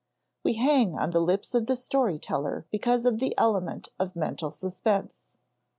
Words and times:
We 0.43 0.53
hang 0.53 0.97
on 0.97 1.11
the 1.11 1.19
lips 1.21 1.53
of 1.53 1.67
the 1.67 1.75
story 1.75 2.17
teller 2.17 2.65
because 2.71 3.05
of 3.05 3.19
the 3.19 3.35
element 3.37 3.89
of 3.99 4.15
mental 4.15 4.49
suspense. 4.49 5.37